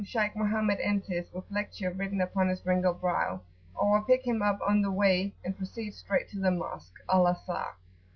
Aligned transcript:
Shaykh 0.03 0.35
Mohammed 0.35 0.79
enters, 0.79 1.31
with 1.31 1.51
"lecture" 1.51 1.91
written 1.91 2.21
upon 2.21 2.47
his 2.49 2.65
wrinkled 2.65 3.01
brow; 3.01 3.41
or 3.75 3.99
I 3.99 4.03
pick 4.03 4.25
him 4.25 4.41
up 4.41 4.57
on 4.65 4.81
the 4.81 4.89
way, 4.91 5.35
and 5.45 5.55
proceed 5.55 5.93
straight 5.93 6.27
to 6.29 6.39
the 6.39 6.49
Mosque 6.49 6.97
Al 7.07 7.27
Azhar. 7.27 7.75